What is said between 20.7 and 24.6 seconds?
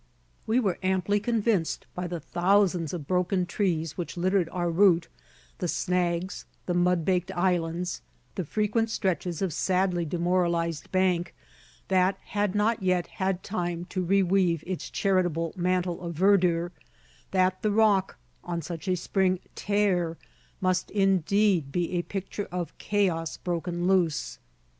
indeed be a picture of chaos broken loose.